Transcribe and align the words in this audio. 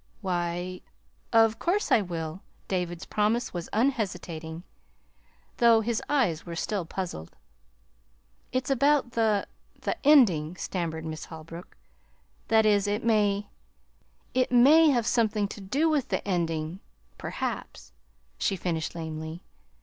"Why, 0.21 0.81
of 1.31 1.59
course 1.59 1.91
I 1.91 2.01
will!" 2.01 2.41
David's 2.67 3.05
promise 3.05 3.53
was 3.53 3.69
unhesitating, 3.71 4.63
though 5.57 5.81
his 5.81 6.01
eyes 6.09 6.43
were 6.43 6.55
still 6.55 6.85
puzzled. 6.85 7.35
"It's 8.51 8.71
about 8.71 9.11
the 9.11 9.45
the 9.79 9.95
ending," 10.03 10.55
stammered 10.57 11.05
Miss 11.05 11.25
Holbrook. 11.25 11.77
"That 12.47 12.65
is, 12.65 12.87
it 12.87 13.03
may 13.03 13.49
it 14.33 14.51
may 14.51 14.89
have 14.89 15.05
something 15.05 15.47
to 15.49 15.61
do 15.61 15.87
with 15.87 16.07
the 16.09 16.27
ending 16.27 16.79
perhaps," 17.19 17.93
she 18.39 18.55
finished 18.55 18.95
lamely. 18.95 19.43